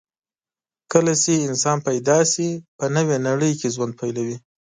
کله 0.91 1.13
چې 1.23 1.43
انسان 1.47 1.77
پیدا 1.87 2.17
شي، 2.31 2.49
په 2.77 2.85
نوې 2.95 3.17
نړۍ 3.27 3.51
کې 3.59 3.67
ژوند 3.75 3.93
پیلوي. 3.99 4.37